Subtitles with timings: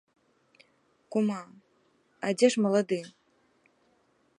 [1.11, 1.39] Кума,
[2.27, 2.99] а дзе ж малады?